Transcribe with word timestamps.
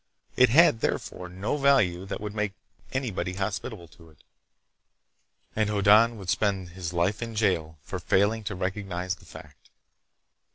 It 0.35 0.49
had, 0.49 0.79
therefore, 0.79 1.29
no 1.29 1.57
value 1.57 2.07
that 2.07 2.19
would 2.19 2.33
make 2.33 2.53
anybody 2.91 3.35
hospitable 3.35 3.87
to 3.89 4.09
it. 4.09 4.23
And 5.55 5.69
Hoddan 5.69 6.17
would 6.17 6.31
spend 6.31 6.69
his 6.69 6.91
life 6.91 7.21
in 7.21 7.35
jail 7.35 7.77
for 7.83 7.99
failing 7.99 8.43
to 8.45 8.55
recognize 8.55 9.13
the 9.13 9.25
fact. 9.25 9.69